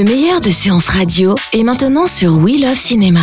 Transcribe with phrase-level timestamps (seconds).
[0.00, 3.20] Le meilleur de séances radio est maintenant sur We Love Cinéma.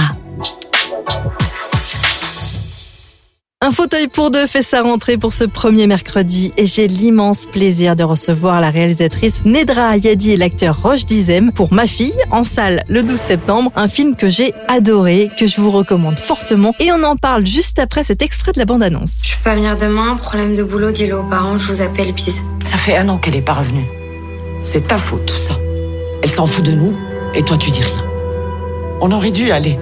[3.61, 7.95] Un fauteuil pour deux fait sa rentrée pour ce premier mercredi et j'ai l'immense plaisir
[7.95, 12.83] de recevoir la réalisatrice Nedra Ayadi et l'acteur Roche Dizem pour Ma fille en salle
[12.87, 17.01] le 12 septembre, un film que j'ai adoré, que je vous recommande fortement et on
[17.01, 19.21] en parle juste après cet extrait de la bande-annonce.
[19.23, 22.43] Je peux pas venir demain, problème de boulot, dis-le aux parents, je vous appelle, bise.
[22.63, 23.87] Ça fait un an qu'elle est pas revenue.
[24.61, 25.55] C'est ta faute, tout ça.
[26.23, 26.93] Elle s'en fout de nous,
[27.35, 28.03] et toi, tu dis rien.
[29.01, 29.79] On aurait dû aller.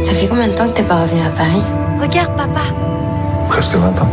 [0.00, 1.62] Ça fait combien de temps que t'es pas revenu à Paris?
[2.00, 2.60] Regarde, papa.
[3.48, 4.08] Presque 20 ans.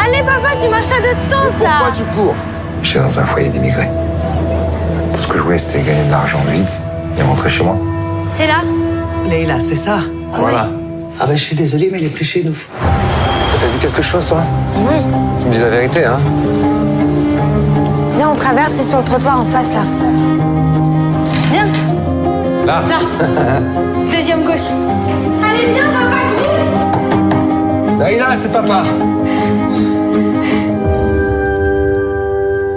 [0.00, 2.34] Allez, papa, tu marches à deux temps, là Pourquoi tu cours?
[2.82, 3.88] J'étais dans un foyer d'immigrés.
[5.12, 6.82] Tout ce que je voulais, c'était gagner de l'argent vite
[7.18, 7.76] et rentrer chez moi.
[8.36, 8.60] C'est là?
[9.28, 9.98] Leïla, c'est ça
[10.32, 10.68] voilà.
[11.20, 12.56] Ah bah je suis désolé, mais elle est plus chez nous.
[13.60, 14.42] T'as dit quelque chose, toi?
[15.40, 16.20] Tu me dis la vérité, hein?
[18.38, 19.82] Traverse, c'est sur le trottoir en face, là.
[21.50, 21.66] Viens,
[22.66, 22.98] Là là.
[24.16, 24.70] Deuxième gauche.
[25.44, 25.84] Allez, viens,
[27.98, 28.82] papa, Là, c'est papa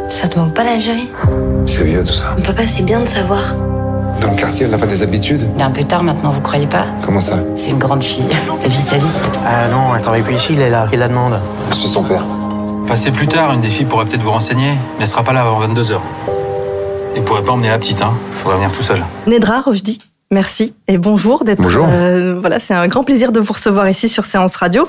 [0.10, 1.10] Ça te manque pas l'Algérie?
[1.66, 2.36] C'est vieux, tout ça?
[2.46, 3.54] Papa, c'est bien de savoir.
[4.22, 5.50] Dans le quartier, elle n'a pas des habitudes?
[5.56, 6.86] Il est un peu tard maintenant, vous croyez pas?
[7.04, 7.38] Comment ça?
[7.56, 8.26] C'est une grande fille.
[8.64, 9.08] Elle vit sa vie.
[9.46, 10.88] Ah non, elle travaille plus ici, Leïla.
[10.92, 11.40] Qui la demande?
[11.72, 12.24] C'est son père.
[12.88, 15.42] Passez plus tard, une des filles pourrait peut-être vous renseigner, mais elle sera pas là
[15.42, 15.98] avant 22h.
[17.16, 18.14] Et pourrait pas emmener la petite, hein.
[18.34, 19.02] Faudra venir tout seul.
[19.28, 20.00] Nedra Rochdi,
[20.30, 21.62] merci et bonjour d'être.
[21.62, 21.86] Bonjour.
[21.90, 24.88] euh, voilà, c'est un grand plaisir de vous recevoir ici sur Séance Radio.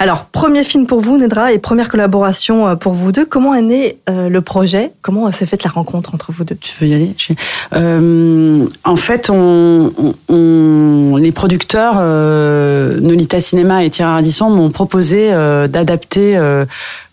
[0.00, 3.24] Alors, premier film pour vous, Nedra, et première collaboration euh, pour vous deux.
[3.24, 4.92] Comment est né euh, le projet?
[5.02, 6.56] Comment s'est faite la rencontre entre vous deux?
[6.56, 7.14] Tu veux y aller?
[7.16, 7.32] Je-
[7.74, 14.70] Euh, En fait, on, on- on- les producteurs euh, Nolita Cinéma et Thierry Ardisson m'ont
[14.70, 16.64] proposé euh, d'adapter euh,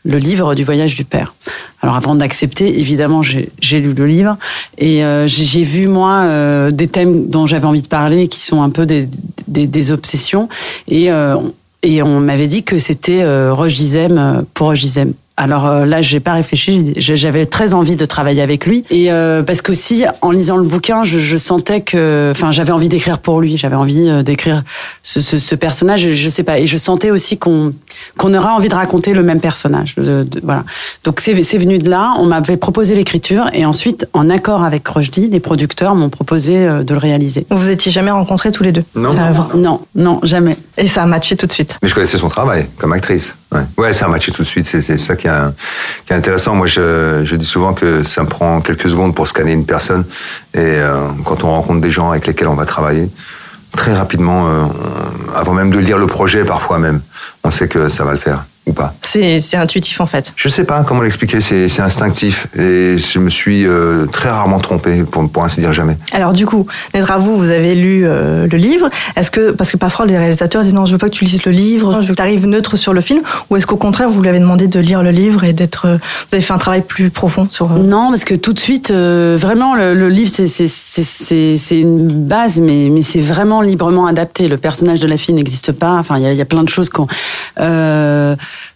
[0.03, 1.33] le livre du voyage du père.
[1.81, 4.37] Alors avant d'accepter, évidemment, j'ai lu le livre
[4.77, 8.61] et euh, j'ai vu moi euh, des thèmes dont j'avais envie de parler, qui sont
[8.61, 10.49] un peu des, obsessions
[10.87, 11.35] et euh,
[11.83, 13.75] et on m'avait dit que c'était euh, Roche
[14.53, 14.85] pour Roche.
[15.37, 16.93] Alors là, j'ai pas réfléchi.
[16.97, 19.09] J'avais très envie de travailler avec lui et
[19.43, 23.57] parce qu'aussi en lisant le bouquin, je, sentais que, enfin, j'avais envie d'écrire pour lui.
[23.57, 24.63] J'avais envie d'écrire
[25.01, 26.01] ce personnage.
[26.01, 26.59] Je, je sais pas.
[26.59, 27.73] Et je sentais aussi qu'on
[28.17, 29.95] qu'on aurait envie de raconter le même personnage.
[29.95, 30.63] De- de- voilà.
[31.03, 32.13] Donc c'est c'est venu de là.
[32.17, 36.83] On m'avait proposé l'écriture et ensuite, en accord avec Rochdy, les producteurs m'ont proposé euh,
[36.83, 37.45] de le réaliser.
[37.49, 38.83] Vous vous étiez jamais rencontrés tous les deux?
[38.95, 39.13] Non.
[39.55, 40.57] Non, non, jamais.
[40.77, 41.77] Et ça a matché tout de suite?
[41.81, 43.35] Mais je connaissais son travail comme actrice.
[43.53, 44.65] Ouais, ouais ça a matché tout de suite.
[44.65, 45.53] C'est c'est ça qui est, un-
[46.05, 46.55] qui est intéressant.
[46.55, 50.03] Moi, je, je dis souvent que ça me prend quelques secondes pour scanner une personne.
[50.53, 53.09] Et euh, quand on rencontre des gens avec lesquels on va travailler,
[53.75, 54.65] très rapidement, euh,
[55.35, 57.01] avant même de lire le projet, parfois même,
[57.43, 58.93] on sait que ça va le faire ou pas.
[59.01, 60.33] C'est intuitif en fait.
[60.35, 61.39] Je sais pas comment l'expliquer.
[61.41, 62.47] C'est instinctif.
[62.57, 65.97] Et je me suis euh, très rarement trompé, pour, pour ainsi dire jamais.
[66.13, 68.89] Alors du coup, Nedra, vous, vous avez lu euh, le livre.
[69.15, 71.43] Est-ce que, parce que parfois les réalisateurs disent non, je veux pas que tu lises
[71.45, 74.09] le livre, je veux que tu arrives neutre sur le film, ou est-ce qu'au contraire,
[74.09, 76.57] vous lui avez demandé de lire le livre et d'être, euh, vous avez fait un
[76.57, 77.71] travail plus profond sur...
[77.71, 82.59] euh, Non, parce que tout de suite, euh, vraiment, le, le livre, c'est- une base,
[82.59, 84.47] mais, mais c'est vraiment librement adapté.
[84.47, 85.93] Le personnage de la fille n'existe pas.
[85.93, 87.07] Enfin, il y y a plein de choses qu'on...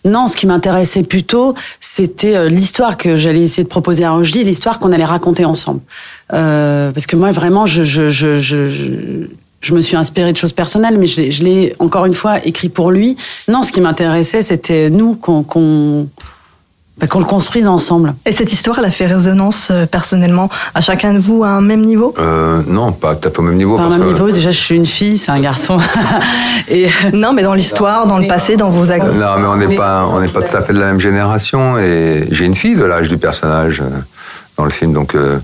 [0.03, 4.43] Non, ce qui m'intéressait plutôt, c'était euh, l'histoire que j'allais essayer de proposer à Roger,
[4.43, 5.81] l'histoire qu'on allait raconter ensemble.
[6.33, 7.83] Euh, parce que moi, vraiment, je...
[7.83, 9.27] je, je, je,
[9.61, 12.91] je me suis inspirée de choses personnelles, mais je l'ai- encore une fois écrit pour
[12.91, 13.17] lui.
[13.47, 16.07] Non, ce qui m'intéressait, c'était nous qu'on
[16.99, 18.13] bah, qu'on le construise ensemble.
[18.25, 21.61] Et cette histoire, elle a fait résonance euh, personnellement à chacun de vous à un
[21.61, 22.13] même niveau?
[22.19, 23.75] Euh, non, pas peut-être pas au même niveau.
[23.77, 25.77] Pas au même que- niveau, déjà je suis une fille, c'est un garçon.
[26.69, 29.05] Et Non, mais dans l'histoire, dans le passé, dans vos actes.
[29.05, 31.77] Non, mais on n'est pas, on n'est pas tout à fait de la même génération.
[31.77, 33.83] Et j'ai une fille de l'âge du personnage.
[34.57, 34.93] dans le film.
[34.93, 35.39] Donc euh,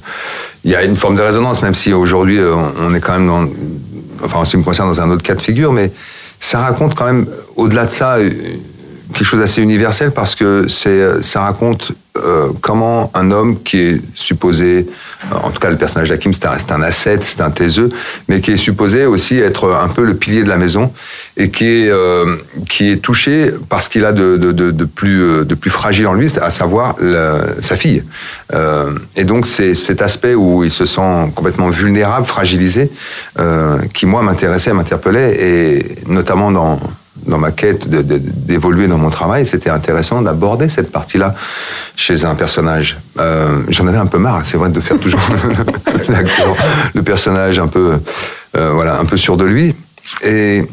[0.63, 3.27] il y a une forme de résonance, même si aujourd'hui euh, on est quand même
[3.27, 3.45] dans,
[4.23, 5.91] enfin en ce qui me concerne, dans un autre cas de figure, mais
[6.39, 7.25] ça raconte quand même,
[7.57, 8.29] au-delà de ça, euh,
[9.13, 14.01] quelque chose d'assez universel parce que c'est, ça raconte euh, comment un homme qui est
[14.15, 14.85] supposé,
[15.31, 17.89] euh, en tout cas le personnage d'Hakim, c'est un, c'est un ascète, c'est un taiseux,
[18.27, 20.91] mais qui est supposé aussi être un peu le pilier de la maison
[21.37, 22.35] et qui est, euh,
[22.69, 26.13] qui est touché par ce qu'il a de, de, plus, euh, de plus fragile en
[26.13, 26.95] lui, à savoir
[27.61, 28.03] sa fille.
[28.53, 32.91] Euh, et donc c'est cet aspect où il se sent complètement vulnérable, fragilisé,
[33.39, 36.79] euh, qui moi m'intéressait, m'interpellait, et notamment dans
[37.25, 41.35] dans ma quête d'évoluer dans mon travail, c'était intéressant d'aborder cette partie-là
[41.95, 42.99] chez un personnage.
[43.19, 45.19] Euh, J'en avais un peu marre, c'est vrai, de faire toujours
[46.93, 47.99] le personnage un peu,
[48.57, 49.75] euh, voilà, un peu sûr de lui.
[50.23, 50.63] Et,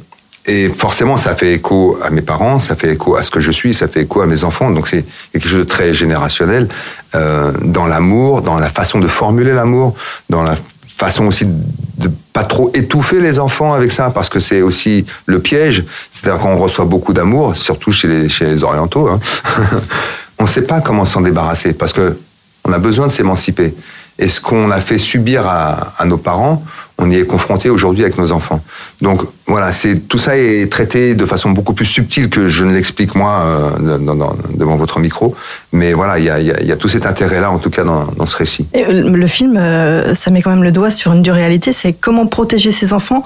[0.47, 3.51] et forcément, ça fait écho à mes parents, ça fait écho à ce que je
[3.51, 4.71] suis, ça fait écho à mes enfants.
[4.71, 6.69] Donc c'est quelque chose de très générationnel
[7.15, 9.95] euh, dans l'amour, dans la façon de formuler l'amour,
[10.31, 10.57] dans la
[10.87, 15.41] façon aussi de pas trop étouffer les enfants avec ça, parce que c'est aussi le
[15.41, 15.83] piège.
[16.13, 19.09] C'est-à-dire qu'on reçoit beaucoup d'amour, surtout chez les, orientaux.
[19.09, 19.19] hein.
[20.39, 22.17] on ne sait pas comment s'en débarrasser, parce que
[22.65, 23.75] on a besoin de s'émanciper.
[24.21, 26.63] Et ce qu'on a fait subir à nos parents,
[27.01, 28.61] on y est confronté aujourd'hui avec nos enfants.
[29.03, 32.75] Donc voilà, c'est tout ça est traité de façon beaucoup plus subtile que je ne
[32.75, 35.35] l'explique moi euh, dans- dans- devant votre micro.
[35.73, 37.85] Mais voilà, il y a, y a- y a tout cet intérêt-là, en tout cas,
[37.85, 38.67] dans, dans ce récit.
[38.75, 41.73] Et euh, le film, euh, ça met quand même le doigt sur une dure réalité,
[41.73, 43.25] c'est comment protéger ses enfants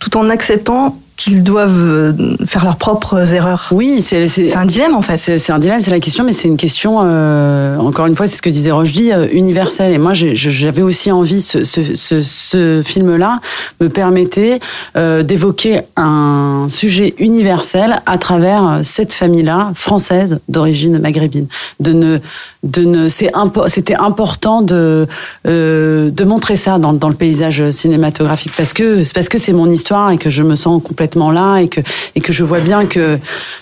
[0.00, 2.12] tout en acceptant qu'ils doivent euh,
[2.46, 3.68] faire leurs propres erreurs.
[3.70, 5.16] Oui, c'est un dilemme en fait.
[5.16, 8.36] C'est un dilemme, c'est la question, mais c'est une question, euh, encore une fois, c'est
[8.36, 9.92] ce que disait Rochdy, euh, universelle.
[9.92, 13.40] Et moi, j'avais aussi envie, ce, ce, ce, ce film-là
[13.80, 14.58] me permettait
[14.96, 21.46] euh, d'évoquer un sujet universel à travers cette famille-là, française, d'origine maghrébine.
[21.78, 22.18] De ne,
[22.62, 25.06] de ne, impo- c'était important de,
[25.44, 29.70] de montrer ça dans, dans le paysage cinématographique parce que c'est parce que c'est mon
[29.70, 31.80] histoire et que je me sens complètement là et que
[32.14, 33.18] et que je vois bien que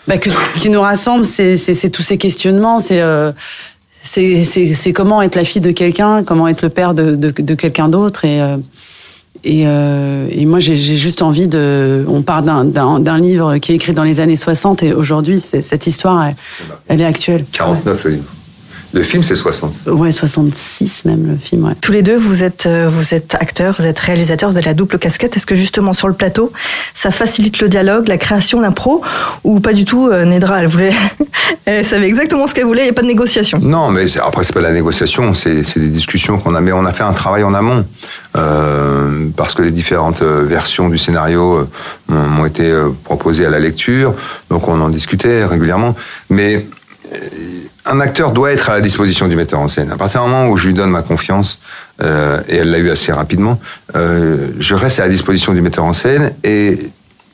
[0.06, 3.32] bah, ce qui nous rassemble c'est c'est tous ces questionnements c'est euh,
[4.02, 8.24] c'est comment être la fille de quelqu'un comment être le père de de, quelqu'un d'autre
[8.24, 8.56] et euh,
[9.46, 12.04] euh, et moi, j'ai juste envie de.
[12.08, 16.26] On part d'un- livre qui est écrit dans les années 60 et aujourd'hui, cette histoire,
[16.26, 16.34] elle,
[16.88, 17.44] elle est actuelle.
[17.52, 18.24] 49 le livre.
[18.92, 19.72] Le film, c'est 60.
[19.86, 21.64] Ouais, 66 même le film.
[21.64, 21.74] Ouais.
[21.80, 24.74] Tous les deux, vous êtes, euh, vous êtes acteurs, vous êtes réalisateurs, vous avez la
[24.74, 25.36] double casquette.
[25.36, 26.52] Est-ce que justement sur le plateau,
[26.94, 29.02] ça facilite le dialogue, la création, l'impro,
[29.44, 30.92] ou pas du tout euh, Nedra, elle voulait,
[31.66, 33.58] elle savait exactement ce qu'elle voulait, il n'y a pas de négociation.
[33.62, 36.60] Non, mais après, c'est pas de la négociation, c'est des discussions qu'on a.
[36.60, 37.84] Mais on a fait un travail en amont.
[38.36, 41.68] euh, parce que les différentes versions du scénario euh,
[42.08, 44.14] m'ont m'ont été euh, proposées à la lecture.
[44.50, 45.94] Donc on en discutait régulièrement.
[46.28, 46.66] Mais
[47.12, 47.16] euh,
[47.86, 49.90] un acteur doit être à la disposition du metteur en scène.
[49.90, 51.60] À partir du moment où je lui donne ma confiance,
[52.02, 53.58] euh, et elle l'a eu assez rapidement,
[53.96, 56.90] euh, je reste à la disposition du metteur en scène et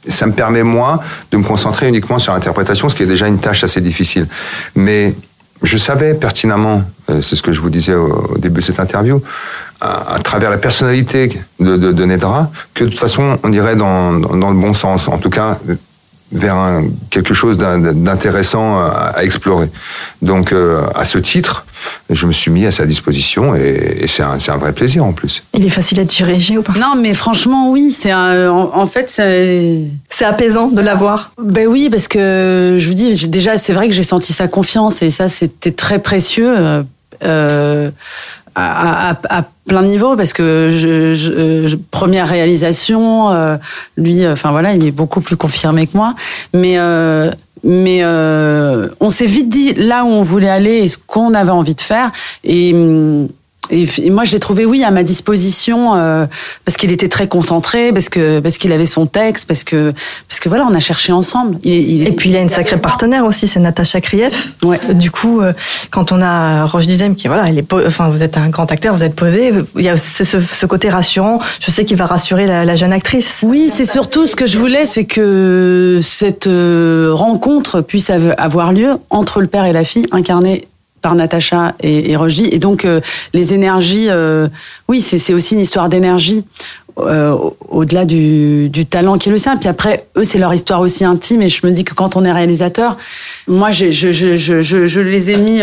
[0.08, 1.02] ça me permet, moi,
[1.32, 4.28] de me concentrer uniquement sur l'interprétation, ce qui est déjà une tâche assez difficile.
[4.76, 5.14] Mais
[5.62, 9.20] je savais pertinemment, euh, c'est ce que je vous disais au, début de cette interview,
[9.80, 14.50] à, travers la personnalité de, Nedra, que de toute façon, on irait dans, dans, dans
[14.50, 15.06] le bon sens.
[15.08, 15.58] En tout cas,
[16.32, 19.68] vers un- quelque chose d'in- d'intéressant à, à explorer.
[20.22, 21.64] Donc, euh, à ce titre,
[22.10, 25.04] je me suis mis à sa disposition et, et c'est un, c'est un vrai plaisir
[25.04, 25.44] en plus.
[25.54, 26.72] Il est facile à diriger ou pas?
[26.80, 27.92] Non, mais franchement, oui.
[27.96, 29.82] C'est un, en, en fait, c'est.
[30.24, 31.30] Apaisant de l'avoir.
[31.40, 35.02] Ben oui, parce que je vous dis, déjà, c'est vrai que j'ai senti sa confiance
[35.02, 36.52] et ça, c'était très précieux.
[36.58, 36.82] euh,
[37.22, 37.90] euh,
[38.56, 43.56] à, à- à plein niveau parce que je, je- première réalisation euh,
[43.96, 46.14] lui euh, enfin voilà il est beaucoup plus confirmé que moi.
[46.54, 47.30] Mais euh,
[47.64, 51.50] mais euh, on s'est vite dit là où on voulait aller et ce qu'on avait
[51.50, 52.12] envie de faire.
[52.44, 53.28] Et hum,
[53.70, 56.26] et, moi, je l'ai trouvé, oui, à ma disposition, euh,
[56.64, 59.92] parce qu'il était très concentré, parce que parce qu'il avait son texte, parce que
[60.28, 61.58] parce que voilà, on a cherché ensemble.
[61.62, 64.52] Il, il- Et puis il a une sacrée partenaire aussi, c'est Natacha Krief.
[64.62, 64.80] Ouais.
[64.94, 65.52] Du coup, euh,
[65.90, 68.94] quand on a Roche Dizem qui voilà, elle est, enfin vous êtes un grand acteur,
[68.94, 71.38] vous êtes posé, il y a ce, ce- côté rassurant.
[71.60, 73.40] Je sais qu'il va rassurer la, la jeune actrice.
[73.42, 78.72] Oui, c'est surtout ce que je voulais, c'est que cette euh, rencontre puisse av- avoir
[78.72, 80.66] lieu entre le père et la fille, incarnée
[81.06, 82.48] par Natacha et, et Rochdy.
[82.50, 83.00] Et donc, euh,
[83.32, 84.48] les énergies, euh,
[84.88, 86.44] oui, c'est aussi une histoire d'énergie.
[86.98, 89.56] euh, au- au-delà du, talent qui est le sien.
[89.58, 91.42] Puis après, eux, c'est leur histoire aussi intime.
[91.42, 92.96] Et je me dis que quand on est réalisateur,
[93.46, 95.60] moi, je, les ai mis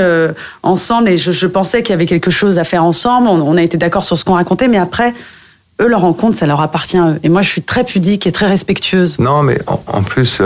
[0.61, 3.27] ensemble et je, pensais qu'il y avait quelque chose à faire ensemble.
[3.27, 5.11] On, a été d'accord sur ce qu'on racontait, mais après,
[5.81, 7.19] eux, leur rencontre, ça leur appartient à eux.
[7.23, 9.17] Et moi, je suis très pudique et très respectueuse.
[9.19, 10.39] Non, mais en, plus,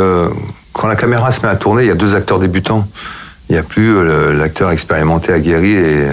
[0.72, 2.88] quand la caméra se met à tourner, il y a deux acteurs débutants.
[3.50, 5.72] Il n'y a plus euh, l'acteur expérimenté, aguerri.
[5.72, 6.08] Et,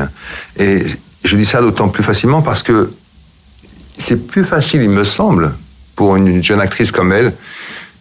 [0.58, 0.82] et
[1.24, 2.92] je dis ça d'autant plus facilement parce que
[3.98, 5.52] c'est plus facile, il me semble,
[5.96, 7.32] pour une jeune actrice comme elle,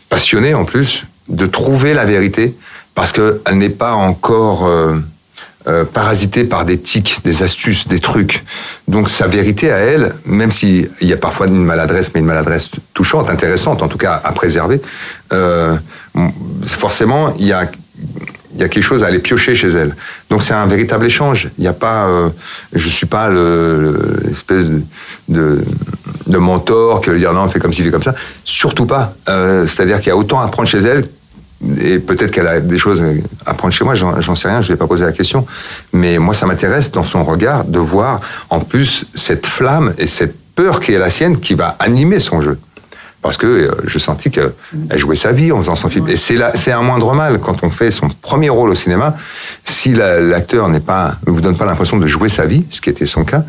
[0.10, 2.56] passionnée en plus, de trouver la vérité
[2.96, 4.96] parce qu'elle n'est pas encore euh,
[5.68, 8.44] euh, parasitée par des tics, des astuces, des trucs.
[8.88, 12.72] Donc sa vérité à elle, même s'il y a parfois une maladresse, mais une maladresse
[12.94, 14.82] touchante, intéressante, en tout cas à préserver,
[15.32, 15.76] euh,
[16.66, 17.72] forcément il y a
[18.64, 19.96] y a quelque chose à aller piocher chez elle.
[20.30, 21.50] Donc c'est un véritable échange.
[21.58, 22.30] Il n'y a pas, euh,
[22.74, 24.70] je suis pas l'espèce
[25.30, 25.64] le,
[26.28, 28.16] de, mentor qui va lui dire non, fais comme ci, fais comme ça.
[28.44, 29.14] Surtout pas.
[29.30, 31.04] Euh, C'est-à-dire qu'il y a autant à apprendre chez elle
[31.82, 33.02] et peut-être qu'elle a des choses
[33.46, 35.46] à apprendre chez moi, j'en sais rien, je ne vais pas poser la question.
[35.94, 40.36] Mais moi, ça m'intéresse dans son regard de voir en plus cette flamme et cette
[40.56, 42.58] peur qui est la sienne qui va animer son jeu
[43.24, 44.52] parce que euh, je sentis qu'elle
[44.96, 46.08] jouait sa vie en faisant son film.
[46.10, 49.16] Et c'est c'est un moindre mal quand on fait son premier rôle au cinéma.
[49.64, 52.90] Si l'acteur n'est pas, ne vous donne pas l'impression de jouer sa vie, ce qui
[52.90, 53.44] était son cas,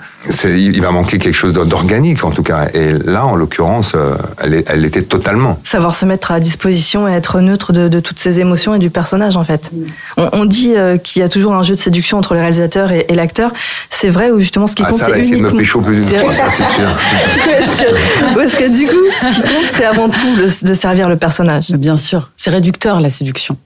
[0.44, 2.68] il va manquer quelque chose d'organique en tout cas.
[2.74, 5.58] Et là, en l'occurrence, euh, elle, elle l'était totalement.
[5.64, 8.90] Savoir se mettre à disposition et être neutre de, de toutes ses émotions et du
[8.90, 9.70] personnage en fait.
[10.16, 12.92] On, on dit euh, qu'il y a toujours un jeu de séduction entre le réalisateur
[12.92, 13.52] et, et l'acteur.
[13.90, 15.48] C'est vrai ou justement ce qui ah, compte, c'est uniquement...
[15.50, 16.88] de me pécho plus d'une fois, ça c'est sûr.
[18.34, 21.70] Parce que du coup, ce qui compte, c'est avant tout de, de servir le personnage.
[21.72, 23.56] Bien sûr, c'est réducteur la séduction.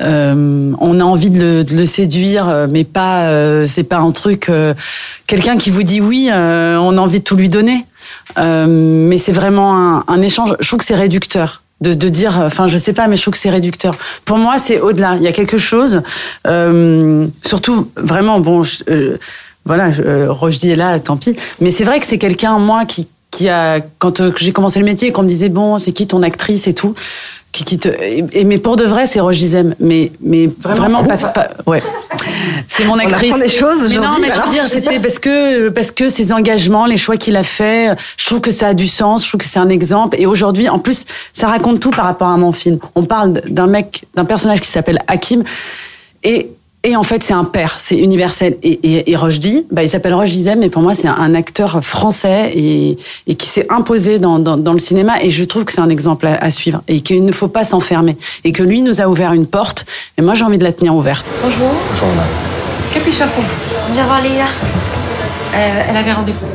[0.00, 4.48] Euh, on a envie de le, séduire, mais pas, euh, c'est pas un truc.
[4.48, 4.74] Euh,
[5.32, 7.86] Quelqu'un qui vous dit oui, euh, on a envie de tout lui donner.
[8.36, 10.54] Euh, mais c'est vraiment un, échange.
[10.60, 12.38] Je trouve que c'est réducteur de, dire.
[12.44, 13.94] Enfin, je sais pas, mais je trouve que c'est réducteur.
[14.26, 15.16] Pour moi, c'est au-delà.
[15.16, 16.02] Il y a quelque chose,
[16.46, 18.40] euh, surtout vraiment.
[18.40, 19.16] Bon, je,
[19.64, 19.88] voilà,
[20.28, 21.34] Roche dit est là, tant pis.
[21.62, 25.10] Mais c'est vrai que c'est quelqu'un, moi, qui qui a quand j'ai commencé le métier,
[25.12, 26.94] qu'on me disait bon, c'est qui ton actrice et tout
[27.52, 29.74] qui, qui te, et, mais pour de vrai, c'est Roche Dizem.
[29.78, 31.82] Mais, mais vraiment, pas, pas, ouais.
[32.66, 33.34] C'est mon actrice.
[33.34, 36.32] On des choses mais non, mais je veux dire, c'était parce que, parce que ses
[36.32, 39.40] engagements, les choix qu'il a fait, je trouve que ça a du sens, je trouve
[39.40, 40.16] que c'est un exemple.
[40.18, 41.04] Et aujourd'hui, en plus,
[41.34, 42.78] ça raconte tout par rapport à mon film.
[42.94, 45.44] On parle d'un mec, d'un personnage qui s'appelle Hakim.
[46.24, 46.50] Et
[46.84, 48.56] et en fait, c'est un père, c'est universel.
[48.62, 51.82] Et, et, et Rochdy, bah, il s'appelle Roche Dizem, mais pour moi, c'est un acteur
[51.84, 52.98] français et,
[53.28, 55.22] et qui s'est imposé dans, dans, dans, le cinéma.
[55.22, 57.62] Et je trouve que c'est un exemple à, à suivre et qu'il ne faut pas
[57.62, 58.16] s'enfermer.
[58.42, 59.86] Et que lui nous a ouvert une porte.
[60.18, 61.24] Et moi, j'ai envie de la tenir ouverte.
[61.42, 61.70] Bonjour.
[61.90, 62.26] Bonjour, madame.
[62.92, 64.44] Que puis-je faire pour vous vient voir Leïla.
[65.54, 66.46] Euh, elle avait rendez-vous.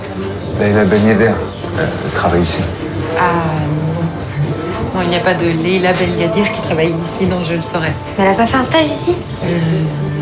[0.59, 1.31] Leïla Ben Yedder.
[1.77, 2.61] Elle travaille ici.
[3.17, 3.31] Ah
[3.69, 4.97] non.
[4.99, 7.61] Non, il n'y a pas de Leïla Ben Yadir qui travaille ici, non, je le
[7.61, 7.93] saurais.
[8.17, 9.13] Mais elle n'a pas fait un stage ici?
[9.43, 9.47] Euh,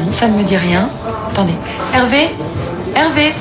[0.06, 0.88] non, ça ne me dit rien.
[1.32, 1.54] Attendez.
[1.94, 2.30] Hervé
[2.96, 3.34] Hervé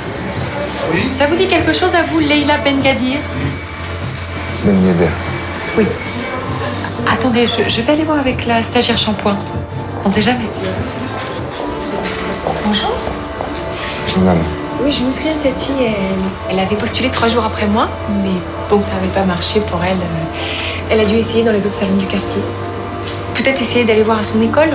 [0.92, 3.18] Oui Ça vous dit quelque chose à vous, Leïla Ben Gadir
[4.64, 5.10] Ben Yedder.
[5.76, 5.86] Oui.
[7.10, 9.36] Attendez, je, je, vais aller voir avec la stagiaire shampoing.
[10.04, 10.48] On ne sait jamais.
[12.64, 12.92] Bonjour.
[14.02, 14.38] Bonjour, madame.
[14.82, 15.74] Oui, je me souviens de cette fille.
[15.80, 17.88] Elle, elle avait postulé trois jours après moi,
[18.22, 18.30] mais
[18.70, 19.98] bon, ça n'avait pas marché pour elle.
[20.90, 22.40] Elle a dû essayer dans les autres salons du quartier.
[23.34, 24.70] Peut-être essayer d'aller voir à son école.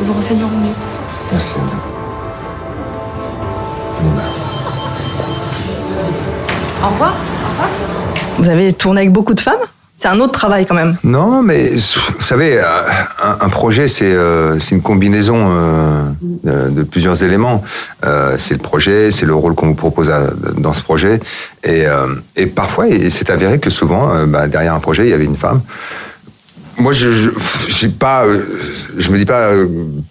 [0.00, 0.87] Nous vous renseignerons mieux.
[1.30, 1.78] Merci, madame.
[6.82, 7.12] Au revoir.
[7.12, 7.68] Au revoir.
[8.38, 9.56] Vous avez tourné avec beaucoup de femmes?
[9.96, 10.96] C'est un autre travail quand même.
[11.02, 17.24] Non, mais vous savez, un, un projet, c'est euh, une combinaison euh, de, de, plusieurs
[17.24, 17.64] éléments.
[18.04, 21.18] Euh, c'est le projet, c'est le rôle qu'on vous propose à, dans ce projet.
[21.64, 21.86] Et,
[22.36, 25.36] et parfois, il s'est avéré que souvent, bah, derrière un projet, il y avait une
[25.36, 25.60] femme.
[26.78, 27.30] Moi, je, je
[27.68, 28.24] j'ai pas,
[28.96, 29.50] je me dis pas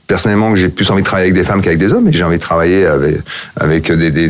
[0.06, 2.24] personnellement que j'ai plus envie de travailler avec des femmes qu'avec des hommes, mais j'ai
[2.24, 3.18] envie de travailler avec,
[3.56, 4.30] avec des, des,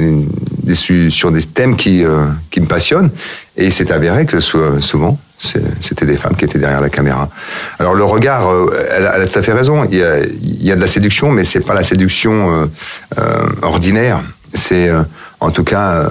[0.64, 0.76] des,
[1.10, 2.04] sur des thèmes qui,
[2.52, 3.10] qui me passionnent.
[3.58, 7.30] Et il s'est avéré que souvent, c'était des femmes qui étaient derrière la caméra.
[7.80, 8.50] Alors le regard,
[8.96, 9.84] elle a, tout à fait raison.
[9.84, 12.66] Il y a, il y a de la séduction, mais c'est pas la séduction euh,
[13.20, 14.22] euh, ordinaire.
[14.54, 15.02] C'est euh,
[15.40, 16.10] en tout cas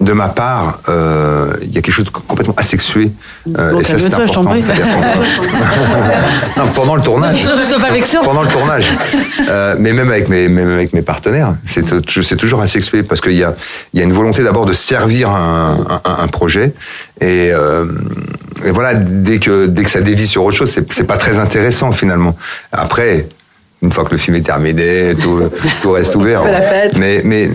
[0.00, 3.10] de ma part, euh, il y a quelque chose complètement asexué.
[3.58, 4.44] Euh, et ça, c'est important.
[6.56, 7.44] non, pendant le tournage.
[8.22, 8.86] Pendant le tournage.
[9.48, 13.42] Euh, mais même avec mes, même avec mes partenaires, c'est toujours asexué parce qu'il y
[13.42, 13.54] a,
[13.92, 16.72] il y a une volonté d'abord de servir un, un, un projet.
[17.20, 17.86] Et, euh,
[18.64, 21.90] et, voilà, dès que, dès que ça dévie sur autre chose, c'est pas très intéressant
[21.90, 22.36] finalement.
[22.70, 23.26] Après,
[23.80, 25.40] une fois que le film est terminé, tout,
[25.82, 26.42] tout reste ouvert.
[26.96, 27.48] Mais, mais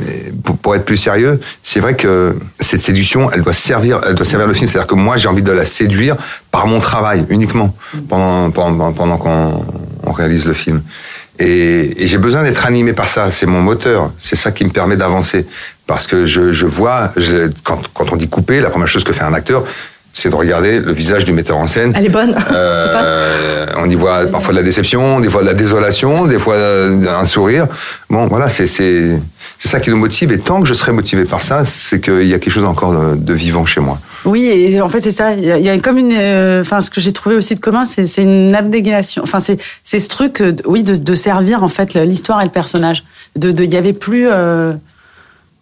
[0.44, 4.26] pour, pour, être plus sérieux, c'est vrai que cette séduction, elle doit servir, elle doit
[4.26, 4.68] servir le film.
[4.68, 6.16] C'est-à-dire que moi, j'ai envie de la séduire
[6.52, 7.76] par mon travail uniquement
[8.08, 9.66] pendant, pendant, pendant qu'on
[10.06, 10.82] on réalise le film.
[11.40, 13.32] Et, et j'ai besoin d'être animé par ça.
[13.32, 14.12] C'est mon moteur.
[14.18, 15.46] C'est ça qui me permet d'avancer.
[15.88, 19.12] Parce que je, je vois, je, quand, quand on dit couper, la première chose que
[19.12, 19.66] fait un acteur,
[20.16, 21.92] c'est de regarder le visage du metteur en scène.
[21.98, 22.36] Elle est bonne.
[22.52, 26.56] Euh, on y voit parfois de la déception, des fois de la désolation, des fois
[26.58, 27.68] un sourire.
[28.10, 29.20] Bon, voilà, c'est c'est
[29.58, 30.32] c'est ça qui nous motive.
[30.32, 32.94] Et tant que je serai motivé par ça, c'est qu'il y a quelque chose encore
[32.94, 33.98] de, de vivant chez moi.
[34.26, 35.34] Oui, et en fait, c'est ça.
[35.34, 36.14] Il y, a, il comme une.
[36.18, 39.24] euh, Enfin, ce que j'ai trouvé aussi de commun, c'est une abnégation.
[39.24, 42.52] Enfin, c'est c'est ce truc, euh, oui, de, de servir, en fait, l'histoire et le
[42.52, 43.04] personnage.
[43.36, 44.28] De, de, il y avait plus.
[44.32, 44.74] euh,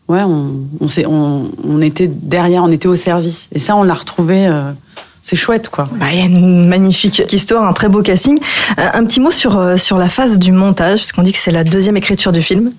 [0.07, 3.47] ouais, on, était derrière, on était au service.
[3.51, 4.49] Et ça, on l'a retrouvé.
[5.21, 5.87] C'est chouette, quoi.
[5.93, 8.39] Bah, il y a une magnifique histoire, un très beau casting.
[8.79, 11.51] Euh, Un petit mot sur, euh, sur la phase du montage, puisqu'on dit que c'est
[11.51, 12.71] la deuxième écriture du film.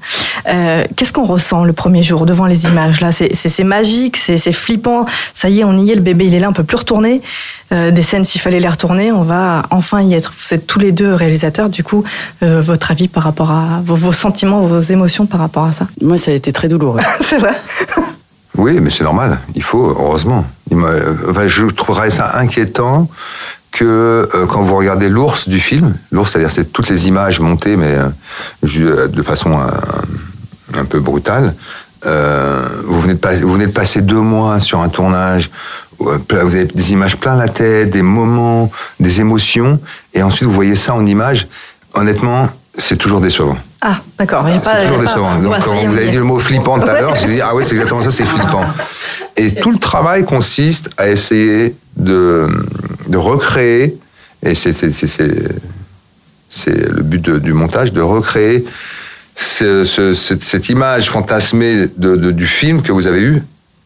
[0.48, 3.12] Euh, Qu'est-ce qu'on ressent le premier jour devant les images là?
[3.12, 5.06] C'est c'est- c'est magique, c'est c'est flippant.
[5.34, 7.22] Ça y est, on y est, le bébé il est là, on peut plus retourner.
[7.72, 10.34] Euh, des scènes, s'il fallait les retourner, on va enfin y être.
[10.36, 12.04] Vous êtes tous les deux réalisateurs, du coup,
[12.42, 15.86] euh, votre avis par rapport à vos, vos sentiments, vos émotions par rapport à ça?
[16.02, 17.00] Moi, ça a été très douloureux.
[17.28, 17.54] C'est vrai.
[18.56, 19.38] Oui, mais c'est normal.
[19.54, 20.44] Il faut, heureusement.
[20.70, 23.08] Je trouverais ça inquiétant
[23.70, 27.76] que euh, quand vous regardez l'ours du film, l'ours, c'est-à-dire c'est toutes les images montées,
[27.76, 28.08] mais euh,
[28.80, 29.58] euh, de façon
[30.74, 31.54] un peu brutale.
[32.04, 33.14] vous, venez
[33.66, 35.50] de passer deux mois sur un tournage.
[35.98, 39.80] Vous avez des images plein la tête, des moments, des émotions,
[40.12, 41.48] et ensuite vous voyez ça en images.
[41.94, 43.56] Honnêtement, c'est toujours décevant.
[43.84, 44.44] Ah, d'accord.
[44.48, 45.34] il y a pas- C'est toujours décevant.
[45.40, 47.64] Donc, quand vous avez dit le mot flippant tout à l'heure, j'ai dit, ah oui,
[47.66, 48.60] c'est exactement ça, c'est flippant.
[49.36, 52.46] Et tout le travail consiste à essayer de,
[53.08, 53.98] de recréer,
[54.42, 55.48] et c'est c'est- c'est- c'est-
[56.48, 58.64] c'est le but de- du montage, de recréer
[59.34, 63.42] ce- ce- cette, cette image fantasmée de- de- du film que vous avez eu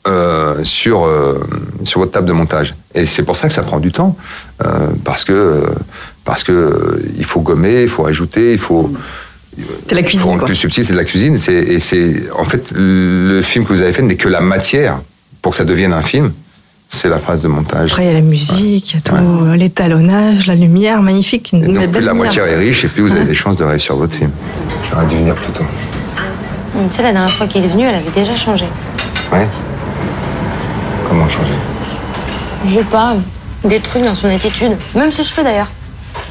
[0.09, 1.41] euh, sur, euh,
[1.83, 2.75] sur votre table de montage.
[2.95, 4.17] Et c'est pour ça que ça prend du temps,
[4.65, 5.65] euh, parce que
[6.25, 8.93] parce que euh, il faut gommer, il faut ajouter, il faut
[9.89, 10.47] C'est la cuisine, pour rendre quoi.
[10.47, 11.35] plus subtil, c'est de la cuisine.
[11.35, 14.41] Et c'est- Et c'est en fait le film que vous avez fait n'est que la
[14.41, 14.99] matière
[15.43, 16.33] pour que ça devienne un film.
[16.89, 17.91] C'est la phase de montage.
[17.91, 19.15] Après, il y a la musique, il y a tout,
[19.57, 21.51] l'étalonnage, la lumière, magnifique.
[21.53, 23.65] Une Et donc plus la moitié est riche et plus vous avez des chances de
[23.65, 24.31] réussir votre film.
[24.91, 25.65] J'aurais dû venir plus tôt.
[26.89, 28.67] Tu sais, la dernière fois qu'il est venu, elle avait déjà changé.
[29.33, 29.49] Ouais.
[31.09, 31.55] Comment changer?
[32.67, 33.17] Je sais pas,
[33.65, 34.77] des trucs dans son attitude.
[34.95, 35.71] Même ses cheveux d'ailleurs.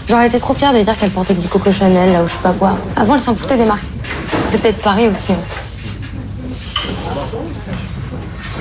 [0.07, 2.33] Genre, elle était trop fière de dire qu'elle portait du Coco Chanel, là, ou je
[2.33, 2.77] sais pas quoi.
[2.95, 3.81] Avant, elle s'en foutait des marques.
[4.45, 5.31] C'est peut-être Paris aussi.
[5.31, 5.35] hein.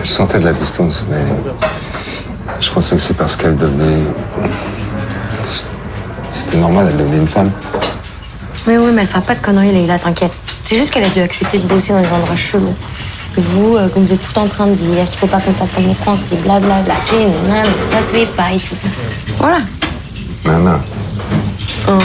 [0.03, 1.17] Je sentais de la distance, mais
[2.61, 4.03] je pensais que c'est parce qu'elle devenait.
[6.33, 7.51] C'était normal, elle devenait une femme.
[8.67, 10.33] Oui, oui, mais elle fera pas de conneries, Leïla, t'inquiète.
[10.65, 12.75] C'est juste qu'elle a dû accepter de bosser dans des endroits chelous.
[13.37, 15.53] Et vous, euh, comme vous êtes tout en train de dire qu'il faut pas qu'on
[15.55, 18.77] fasse comme les Français, blablabla, ça se fait pas et tout.
[19.39, 19.59] Voilà.
[20.45, 20.79] Maman,
[21.87, 21.99] Hein.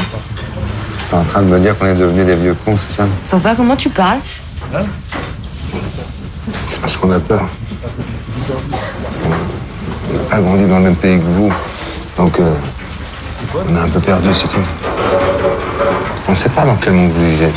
[1.09, 3.55] t'es en train de me dire qu'on est devenus des vieux cons, c'est ça Papa,
[3.55, 4.19] comment tu parles
[6.65, 7.47] C'est parce qu'on a peur.
[9.25, 11.53] On n'a pas grandi dans le même pays que vous.
[12.17, 12.53] Donc, euh,
[13.69, 14.59] on a un peu perdu, c'est tout.
[16.27, 17.51] On ne sait pas dans quel monde vous vivez.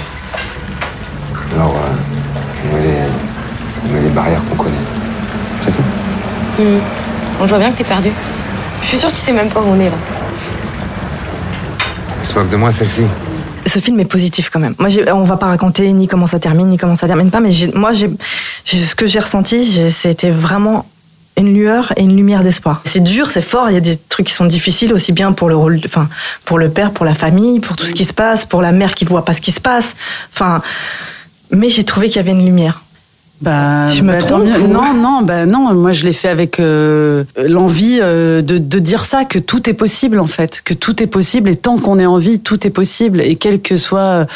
[1.55, 2.99] Alors, euh, on, met les,
[3.85, 4.77] on met les barrières qu'on connaît.
[5.65, 5.83] C'est tout.
[6.63, 6.79] Hmm.
[7.39, 8.11] Bon, je vois bien que t'es perdu.
[8.81, 9.97] Je suis sûre que tu sais même pas où on est là.
[12.23, 13.03] De moi, celle-ci.
[13.67, 14.77] Ce film est positif quand même.
[14.79, 17.51] Moi, on va pas raconter ni comment ça termine, ni comment ça termine pas, mais
[17.75, 20.87] moi, ce que j'ai ressenti, c'était vraiment
[21.37, 22.81] une lueur et une lumière d'espoir.
[22.85, 23.71] C'est dur, c'est fort.
[23.71, 26.09] Il y a des trucs qui sont difficiles aussi bien pour le rôle, enfin,
[26.45, 28.95] pour le père, pour la famille, pour tout ce qui se passe, pour la mère
[28.95, 29.95] qui voit pas ce qui se passe.
[30.33, 30.63] Enfin,
[31.51, 32.83] mais j'ai trouvé qu'il y avait une lumière.
[33.43, 34.69] Bah, Je me bah, trompe mieux.
[34.69, 35.75] Non, non, bah non.
[35.75, 39.75] Moi, je l'ai fait avec euh, l'envie euh, de, de dire ça, que tout est
[39.75, 42.71] possible en fait, que tout est possible et tant qu'on est en vie, tout est
[42.71, 44.27] possible et quel que soit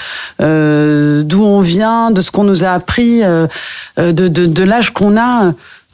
[0.40, 3.46] euh, d'où on vient, de ce qu'on nous a appris, euh,
[4.00, 5.52] euh, de, de, de l'âge qu'on a,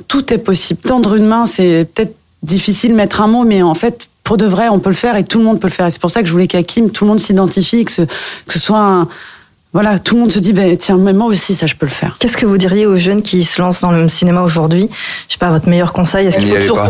[0.09, 0.81] tout est possible.
[0.81, 4.09] Tendre une main, c'est peut-être difficile de mettre un mot, mais en fait.
[4.25, 5.89] Pour de vrai, on peut le faire et tout le monde peut le faire.
[5.89, 8.53] Et c'est pour ça que je voulais qu'Hakim, tout le monde s'identifie, que ce, que
[8.53, 9.09] ce soit un,
[9.73, 11.93] voilà, tout le monde se dit, ben, tiens, mais moi aussi, ça, je peux le
[11.93, 12.17] faire.
[12.21, 14.91] Qu'est-ce que vous diriez aux jeunes qui se lancent dans le cinéma aujourd'hui?
[15.29, 16.89] Je sais pas, votre meilleur conseil Est-ce qu'il faut toujours,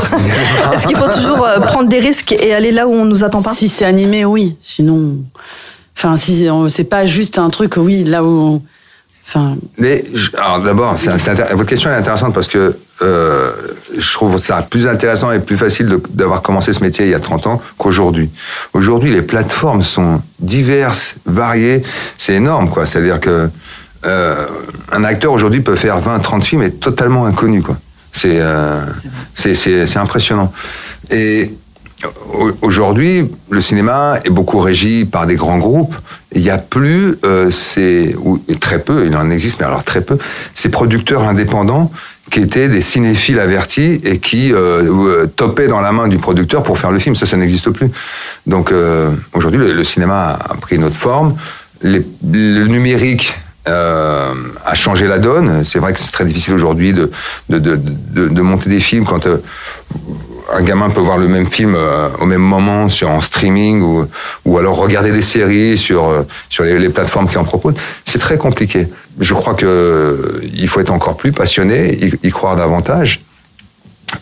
[0.88, 3.52] qu'il faut toujours prendre des risques et aller là où on nous attend pas?
[3.54, 4.56] Si c'est animé, oui.
[4.64, 5.18] Sinon,
[5.96, 8.62] enfin, si on- c'est pas juste un truc, oui, là où, on-
[9.28, 10.04] enfin, Mais
[10.36, 13.50] alors d'abord, votre question est intéressante parce que euh,
[13.98, 17.20] je trouve ça plus intéressant et plus facile d'avoir commencé ce métier il y a
[17.20, 18.30] 30 ans qu'aujourd'hui.
[18.72, 21.82] Aujourd'hui, les plateformes sont diverses, variées,
[22.16, 22.86] c'est énorme, quoi.
[22.86, 23.50] C'est-à-dire que
[24.04, 24.46] euh,
[24.92, 27.76] un acteur aujourd'hui peut faire 20, 30 films et totalement inconnu, quoi.
[28.12, 28.80] C'est euh,
[29.96, 30.52] impressionnant.
[31.10, 31.52] Et
[32.34, 35.94] au- aujourd'hui, le cinéma est beaucoup régi par des grands groupes.
[36.34, 37.16] Il n'y a plus,
[37.50, 38.16] ces,
[38.60, 40.16] très peu, il en existe, mais alors très peu,
[40.54, 41.90] ces producteurs indépendants
[42.32, 46.62] qui étaient des cinéphiles avertis et qui euh, euh, topaient dans la main du producteur
[46.62, 47.14] pour faire le film.
[47.14, 47.90] Ça, ça n'existe plus.
[48.46, 51.36] Donc euh, aujourd'hui, le, cinéma a pris une autre forme.
[51.82, 53.34] Le numérique
[53.68, 54.32] euh,
[54.64, 55.62] a changé la donne.
[55.62, 57.10] C'est vrai que c'est très difficile aujourd'hui de
[57.50, 59.36] de, de, de, de, monter des films quand euh,
[60.52, 64.06] un gamin peut voir le même film euh, au même moment sur en streaming ou,
[64.44, 67.74] ou alors regarder des séries sur euh, sur les, les plateformes qui en proposent.
[68.04, 68.88] C'est très compliqué.
[69.20, 73.20] Je crois que euh, il faut être encore plus passionné, y, y croire davantage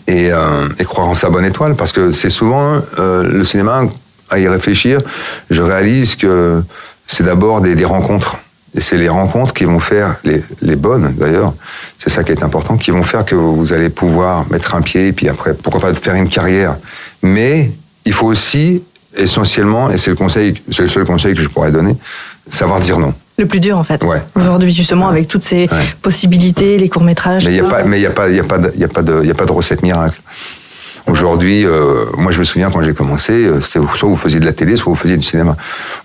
[0.07, 3.83] et, euh, et, croire en sa bonne étoile parce que c'est souvent le cinéma
[4.31, 5.01] à y réfléchir.
[5.51, 6.63] Je réalise que
[7.07, 8.37] c'est d'abord des, des rencontres
[8.75, 11.55] et c'est les rencontres qui vont faire, les, les bonnes d'ailleurs,
[11.99, 15.09] c'est ça qui est important, qui vont faire que vous allez pouvoir mettre un pied,
[15.09, 16.77] et puis après, pourquoi pas faire une carrière.
[17.23, 17.71] Mais
[18.05, 18.83] il faut aussi,
[19.17, 21.97] essentiellement, et c'est le conseil, c'est le seul conseil que je pourrais donner,
[22.49, 23.13] savoir dire non.
[23.39, 24.05] Le plus dur en fait.
[24.05, 24.21] Ouais.
[24.35, 25.69] Aujourd'hui justement avec toutes ces ouais.
[26.03, 27.43] possibilités, les courts métrages.
[27.45, 28.81] Mais il n'y a pas, mais il y a pas, il y a pas, il
[28.81, 30.21] y a pas de, il y a pas de recette miracle.
[31.11, 34.45] Aujourd'hui, euh, moi je me souviens quand j'ai commencé, euh, c'était soit vous faisiez de
[34.45, 35.57] la télé, soit vous faisiez du cinéma.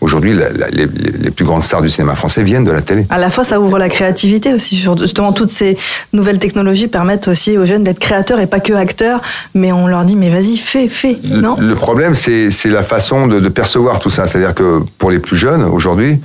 [0.02, 0.34] Aujourd'hui,
[0.72, 0.88] les,
[1.20, 3.06] les, plus grandes stars du cinéma français viennent de la télé.
[3.12, 4.76] À la fois, ça ouvre la créativité aussi.
[4.78, 5.78] Justement, toutes ces
[6.12, 9.22] nouvelles technologies permettent aussi aux jeunes d'être créateurs et pas que acteurs.
[9.54, 11.18] Mais on leur dit, mais vas-y, fais, fais.
[11.24, 11.56] Non?
[11.60, 14.26] Le, le problème, c'est la façon de, de, percevoir tout ça.
[14.26, 16.20] C'est-à-dire que pour les plus jeunes, aujourd'hui,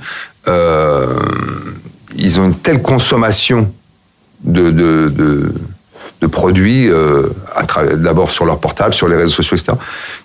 [0.47, 1.19] euh,
[2.15, 3.71] ils ont une telle consommation
[4.43, 5.53] de, de, de
[6.21, 7.29] de produits euh,
[7.95, 9.73] d'abord sur leur portable, sur les réseaux sociaux, etc.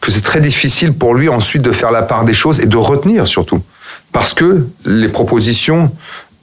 [0.00, 2.76] Que c'est très difficile pour lui ensuite de faire la part des choses et de
[2.76, 3.62] retenir surtout,
[4.12, 5.90] parce que les propositions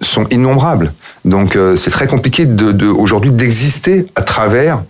[0.01, 0.91] sont innombrables.
[1.23, 4.81] Donc euh, c'est très compliqué de, de aujourd'hui d'exister à travers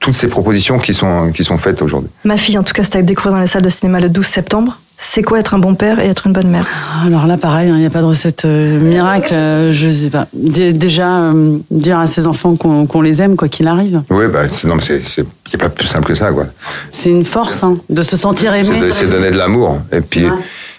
[0.00, 2.10] toutes ces propositions qui sont qui sont faites aujourd'hui.
[2.24, 4.26] Ma fille, en tout cas, c'est à découvrir dans les salles de cinéma le 12
[4.26, 4.78] septembre.
[5.00, 6.66] C'est quoi être un bon père et être une bonne mère?
[7.06, 9.32] Alors là, pareil, il hein, n'y a pas de recette euh, miracle.
[9.32, 10.26] Euh, je sais pas.
[10.32, 14.02] D déjà, euh, dire à ses enfants qu'on qu les aime, quoi qu'il arrive.
[14.10, 16.46] Oui, bah, non, mais c'est pas plus simple que ça, quoi.
[16.92, 18.90] C'est une force, hein, de se sentir aimé.
[18.90, 19.78] C'est de, donner de l'amour.
[19.92, 20.26] Et puis.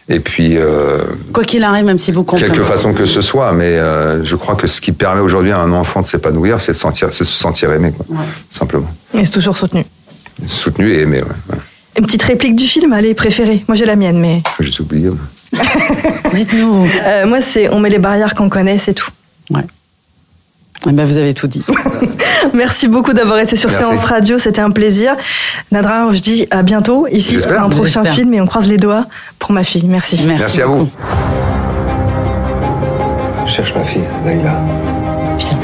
[0.09, 0.57] Et puis.
[0.57, 2.51] Euh, quoi qu'il arrive, même si vous comprenez.
[2.51, 5.59] Quelque façon que ce soit, mais euh, je crois que ce qui permet aujourd'hui à
[5.59, 8.25] un enfant de s'épanouir, c'est de sentir, se sentir aimé, quoi, ouais.
[8.49, 8.89] simplement.
[9.13, 9.85] Et c'est toujours soutenu.
[10.47, 11.55] Soutenu et aimé, ouais.
[11.55, 11.61] ouais.
[11.97, 13.63] Une petite réplique du film, allez, préférée.
[13.67, 14.41] Moi, j'ai la mienne, mais.
[14.59, 15.09] J'ai oublié.
[16.33, 16.87] Dites-nous.
[17.05, 19.09] Euh, moi, c'est on met les barrières qu'on connaît, c'est tout.
[19.49, 19.63] Ouais.
[20.87, 21.63] Eh ben, vous avez tout dit.
[22.53, 23.83] Merci beaucoup d'avoir été sur Merci.
[23.83, 25.15] Séance Radio, c'était un plaisir.
[25.71, 29.05] Nadra, je dis à bientôt ici pour un prochain film et on croise les doigts
[29.39, 29.85] pour ma fille.
[29.85, 30.15] Merci.
[30.25, 30.89] Merci, Merci à vous.
[33.45, 34.61] Je cherche ma fille, Laïla.
[35.37, 35.57] Viens.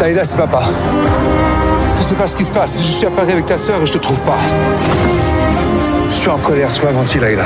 [0.00, 0.62] Laïla, c'est papa.
[1.98, 2.78] Je sais pas ce qui se passe.
[2.78, 4.38] Je suis à Paris avec ta sœur et je te trouve pas.
[6.12, 7.42] Je suis en colère, tu m'as menti, Laïla.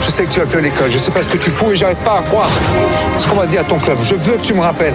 [0.00, 1.72] Je sais que tu vas plus à l'école, je sais pas ce que tu fous
[1.72, 2.48] et j'arrive pas à croire
[3.18, 3.98] ce qu'on m'a dit à ton club.
[4.02, 4.94] Je veux que tu me rappelles.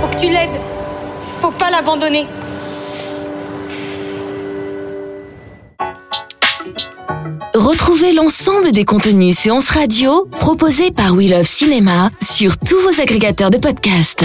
[0.00, 0.60] Faut que tu l'aides.
[1.38, 2.26] Faut pas l'abandonner.
[7.54, 13.50] Retrouvez l'ensemble des contenus séances radio proposés par We Love Cinéma sur tous vos agrégateurs
[13.50, 14.24] de podcasts.